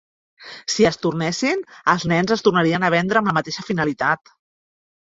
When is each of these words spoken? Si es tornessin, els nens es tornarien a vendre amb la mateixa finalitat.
Si 0.75 0.87
es 0.89 0.97
tornessin, 1.03 1.61
els 1.95 2.07
nens 2.13 2.35
es 2.39 2.45
tornarien 2.49 2.89
a 2.89 2.93
vendre 2.97 3.23
amb 3.23 3.33
la 3.33 3.39
mateixa 3.41 3.71
finalitat. 3.71 4.39